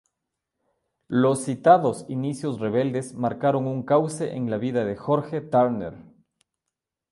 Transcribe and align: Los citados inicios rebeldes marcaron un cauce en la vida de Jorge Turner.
Los 1.11 1.43
citados 1.43 2.05
inicios 2.09 2.59
rebeldes 2.59 3.13
marcaron 3.13 3.67
un 3.67 3.83
cauce 3.83 4.33
en 4.33 4.49
la 4.49 4.57
vida 4.57 4.83
de 4.83 4.95
Jorge 4.95 5.41
Turner. 5.41 5.93